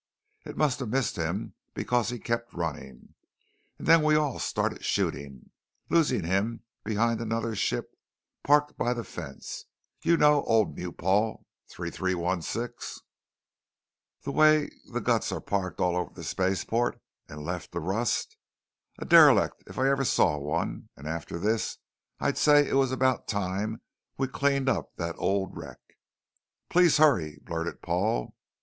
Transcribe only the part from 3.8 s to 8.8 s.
then we all started shooting, losing him behind another ship parked